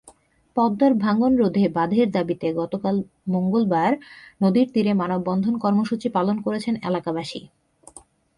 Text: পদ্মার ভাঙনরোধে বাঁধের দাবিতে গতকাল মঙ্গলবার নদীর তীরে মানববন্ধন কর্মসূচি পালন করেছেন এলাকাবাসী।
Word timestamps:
পদ্মার 0.57 0.93
ভাঙনরোধে 0.95 1.63
বাঁধের 1.69 2.07
দাবিতে 2.11 2.47
গতকাল 2.53 2.95
মঙ্গলবার 3.27 3.91
নদীর 4.41 4.67
তীরে 4.73 4.91
মানববন্ধন 4.93 5.55
কর্মসূচি 5.57 6.07
পালন 6.09 6.37
করেছেন 6.45 6.73
এলাকাবাসী। 6.83 7.41